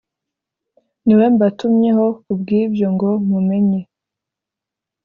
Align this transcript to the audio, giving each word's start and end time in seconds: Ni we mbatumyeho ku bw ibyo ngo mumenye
Ni 1.05 1.13
we 1.17 1.25
mbatumyeho 1.35 2.05
ku 2.23 2.31
bw 2.39 2.47
ibyo 2.61 2.87
ngo 2.93 3.09
mumenye 3.29 3.81